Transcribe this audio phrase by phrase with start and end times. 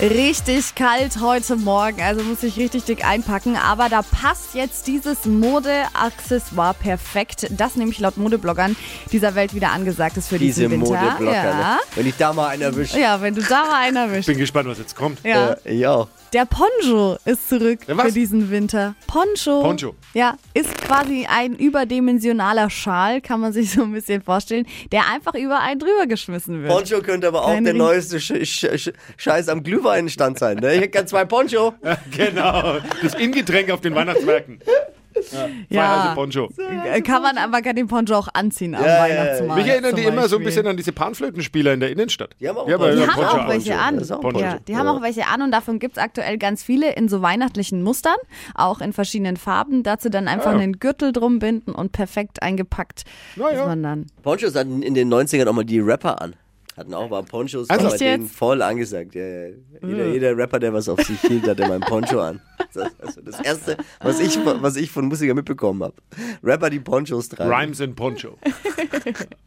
[0.00, 3.56] Richtig kalt heute Morgen, also muss ich richtig dick einpacken.
[3.56, 8.76] Aber da passt jetzt dieses Mode-Accessoire perfekt, das nämlich laut Modebloggern
[9.10, 11.00] dieser Welt wieder angesagt ist für Diese diesen Winter.
[11.02, 11.32] Modeblocker.
[11.34, 11.72] ja.
[11.74, 11.78] Ne?
[11.96, 13.00] Wenn ich da mal einen erwische.
[13.00, 14.28] ja, wenn du da mal einen erwischst.
[14.28, 15.18] Bin gespannt, was jetzt kommt.
[15.24, 15.54] Ja.
[15.64, 16.06] Äh, ja.
[16.34, 18.06] Der Poncho ist zurück was?
[18.08, 18.94] für diesen Winter.
[19.06, 19.62] Poncho.
[19.62, 19.94] Poncho.
[20.12, 25.34] Ja, ist quasi ein überdimensionaler Schal, kann man sich so ein bisschen vorstellen, der einfach
[25.34, 26.70] über einen drüber geschmissen wird.
[26.70, 30.58] Poncho könnte aber auch Kein der neueste Sch Sch Sch Scheiß am Glühweinstand sein.
[30.58, 30.74] Ne?
[30.74, 31.74] Ich hätte gern zwei Poncho.
[32.16, 32.76] Genau.
[33.02, 34.60] Das Ingetränk auf den Weihnachtsmärkten.
[35.68, 36.14] Ja.
[36.14, 36.48] Also Poncho.
[36.92, 39.62] Äh, Kann man, aber kann den Poncho auch anziehen am Ja, ja, Weihnachtsmarkt.
[39.62, 42.36] Mich erinnern die immer so ein bisschen an diese Panflötenspieler in der Innenstadt.
[42.40, 42.76] Die haben auch ja.
[42.78, 43.98] Die ja, haben auch welche an.
[43.98, 44.40] Auch.
[44.40, 44.92] Ja, die haben Ja.
[44.92, 48.16] auch welche an und davon gibt es aktuell ganz viele in so weihnachtlichen Mustern,
[48.54, 49.82] auch in verschiedenen Farben.
[49.82, 50.58] Dazu dann einfach Ja.
[50.58, 53.04] einen Gürtel drum binden und perfekt eingepackt
[53.36, 53.48] ja.
[53.48, 54.06] ist man dann.
[54.22, 56.36] Ponchos hatten in den 90ern auch mal die Rapper an.
[56.78, 59.14] Hatten auch mal Ponchos, Also- war bei denen voll angesagt.
[59.14, 59.48] Ja, ja.
[59.82, 62.40] Jeder, jeder Rapper, der was auf sich hielt, hatte mal ein Poncho an.
[62.74, 65.94] Das ist also das Erste, was ich, was ich von Musikern mitbekommen habe.
[66.44, 67.50] Rapper, die Ponchos tragen.
[67.50, 68.36] Rhymes in Poncho.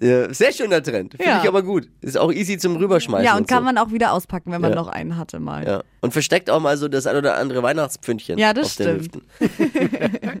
[0.00, 1.12] Sehr schöner Trend.
[1.12, 1.40] Finde Ja.
[1.42, 1.88] ich aber gut.
[2.00, 3.24] Ist auch easy zum Rüberschmeißen.
[3.24, 3.64] Ja, und kann so.
[3.64, 4.76] man auch wieder auspacken, wenn man Ja.
[4.76, 5.64] noch einen hatte mal.
[5.66, 5.82] Ja.
[6.00, 9.22] Und versteckt auch mal so das ein oder andere Weihnachtspfündchen Ja, das auf den stimmt.
[9.38, 10.40] Hüften.